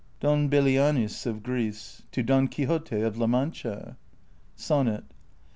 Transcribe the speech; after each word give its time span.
Ixxxv 0.15 0.19
DON 0.21 0.47
BELIANIS 0.47 1.25
OF 1.27 1.43
GREECE 1.43 2.01
^ 2.07 2.11
TO 2.11 2.23
DON 2.23 2.47
QUIXOTE 2.47 3.03
OF 3.03 3.19
LA 3.19 3.27
MANCHA. 3.27 3.97
SONNET. 4.55 5.03